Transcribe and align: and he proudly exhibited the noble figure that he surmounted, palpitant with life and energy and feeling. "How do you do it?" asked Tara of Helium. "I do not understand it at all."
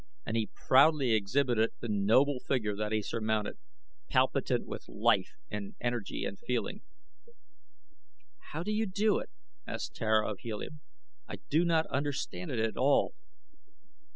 and 0.25 0.35
he 0.35 0.49
proudly 0.67 1.11
exhibited 1.13 1.69
the 1.79 1.87
noble 1.87 2.39
figure 2.39 2.75
that 2.75 2.91
he 2.91 3.03
surmounted, 3.03 3.59
palpitant 4.09 4.65
with 4.65 4.83
life 4.89 5.33
and 5.51 5.75
energy 5.79 6.25
and 6.25 6.39
feeling. 6.39 6.81
"How 8.51 8.63
do 8.63 8.71
you 8.71 8.87
do 8.87 9.19
it?" 9.19 9.29
asked 9.67 9.93
Tara 9.93 10.27
of 10.31 10.39
Helium. 10.39 10.81
"I 11.27 11.35
do 11.51 11.63
not 11.63 11.85
understand 11.85 12.49
it 12.49 12.57
at 12.57 12.77
all." 12.77 13.13